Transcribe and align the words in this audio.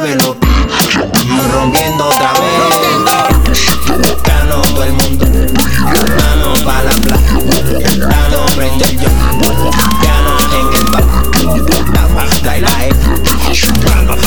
muévelo. 0.00 0.36
Rompiendo 1.52 2.06
otra 2.06 2.32
vez. 2.32 2.50
Gano 4.24 4.62
todo 4.62 4.84
el 4.84 4.92
mundo. 4.92 5.26
Mano 5.26 6.54
pa' 6.64 6.82
la 6.82 6.90
playa. 7.02 7.32
Gano 7.98 8.46
prende 8.56 8.84
el 8.84 8.98
yo. 8.98 9.08
Gano 10.02 10.32
en 10.52 10.66
el 10.76 10.84
bar. 10.90 11.04
La 12.60 12.84
E. 12.84 12.90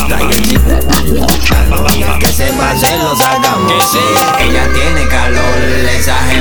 Trae 0.08 0.36
el 0.36 0.41
chip. 0.41 0.62
Que 2.20 2.28
se 2.31 2.48
pase 2.53 2.98
lo 2.98 3.16
sacamos. 3.16 3.98
Ella 4.40 4.67
tiene 4.73 5.08
calor, 5.08 5.58
esa 5.98 6.33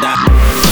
da- 0.00 0.67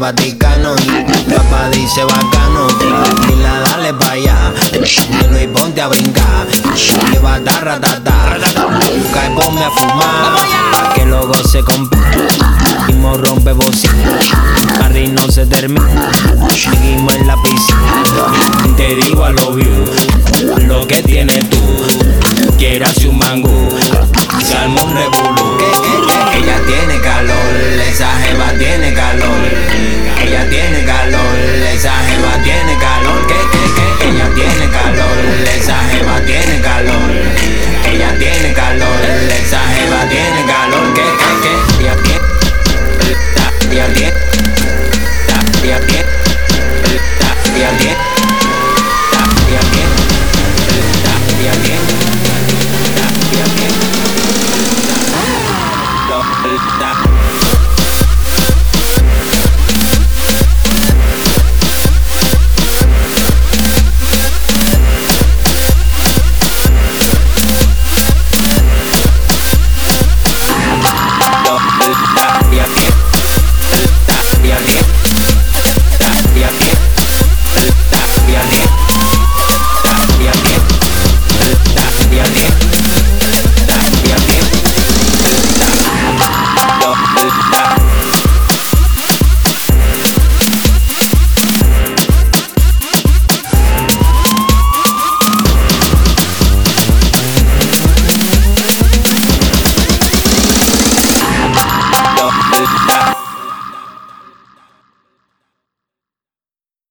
Vaticano. 0.00 0.74
Y 0.76 1.30
papá 1.30 1.68
dice 1.70 2.02
bacano, 2.04 2.68
dila 3.26 3.60
dale 3.60 3.92
pa' 3.92 4.12
allá. 4.12 4.52
Luis 5.30 5.46
ponte 5.52 5.82
a 5.82 5.88
brincar. 5.88 6.46
Lleva 7.12 7.38
tarra, 7.40 7.78
tata. 7.78 8.38
Busca 8.96 9.26
y 9.26 9.34
ponme 9.34 9.62
a 9.62 9.70
fumar. 9.70 10.94
Que 10.94 11.04
luego 11.04 11.34
se 11.44 11.62
compara. 11.62 12.00
Mismo 12.86 13.18
rompe 13.18 13.52
bocina. 13.52 14.18
Harry 14.82 15.08
no 15.08 15.30
se 15.30 15.44
termina. 15.44 16.10
Seguimos 16.48 17.14
en 17.14 17.26
la 17.26 17.36
piscina. 17.42 18.74
Te 18.78 18.94
digo 18.94 19.24
a 19.24 19.32
lo 19.32 19.52
view. 19.52 19.84
Lo 20.66 20.86
que 20.86 21.02
tienes 21.02 21.48
tú. 21.50 21.58
Quieras 22.56 22.96
un 23.04 23.18
mango. 23.18 23.50
Salmón 24.48 24.94
regulo. 24.94 25.58
Ella 26.32 26.58
tiene 26.66 27.00
calor. 27.02 27.54
Esa 27.86 28.08
jeva 28.20 28.52
tiene 28.58 28.94
calor 28.94 29.89
ella 30.22 30.48
tiene 30.48 30.84
calor, 30.84 31.38
esa 31.72 31.92
jeva 32.04 32.42
tiene 32.42 32.76
calor, 32.78 33.26
que, 33.26 33.34
que, 33.34 33.58
que, 33.74 34.08
ella 34.10 34.28
tiene 34.34 34.70
calor, 34.70 35.18
esa 35.56 35.78
jeva 35.90 36.20
tiene 36.20 36.60
calor, 36.60 37.10
ella 37.90 38.18
tiene 38.18 38.52
calor, 38.52 39.00
esa 39.42 39.60
jeva 39.74 40.08
tiene 40.08 40.44
calor, 40.46 40.94
que, 40.94 41.02
que, 41.02 41.30
que, 41.42 41.82
ella 41.82 41.96
tiene, 42.02 42.20
ella 43.70 43.86
tiene, 43.94 44.12
ella 45.62 45.80
tiene, 45.80 46.06
ella 47.56 47.70
tiene. 47.78 47.89